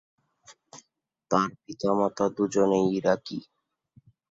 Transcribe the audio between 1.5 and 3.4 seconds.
পিতা-মাতা দু’জনেই ইরাকি।